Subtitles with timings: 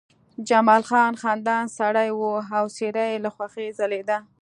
[0.47, 2.21] جمال خان خندان سړی و
[2.57, 4.17] او څېره یې له خوښۍ ځلېدله